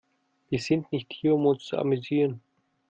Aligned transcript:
Wir 0.49 0.57
sind 0.57 0.91
nicht 0.91 1.13
hier, 1.13 1.35
um 1.35 1.45
uns 1.45 1.63
zu 1.63 1.77
amüsieren. 1.77 2.41